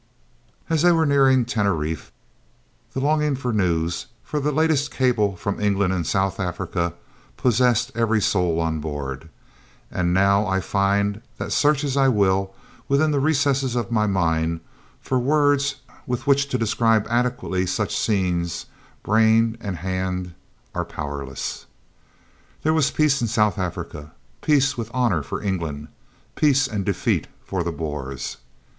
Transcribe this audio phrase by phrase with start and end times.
[0.67, 2.11] As they were nearing Teneriffe
[2.93, 6.95] the longing for news, for the latest cables from England and South Africa,
[7.37, 9.29] possessed every soul on board
[9.91, 12.51] and now I find that, search as I will,
[12.87, 14.61] within the recesses of my mind,
[14.99, 15.75] for words
[16.07, 18.65] with which to describe adequately such scenes,
[19.03, 20.33] brain and hand
[20.73, 21.67] are powerless.
[22.63, 25.89] There was peace in South Africa peace "with honour" for England,
[26.33, 28.37] peace and defeat for the Boers!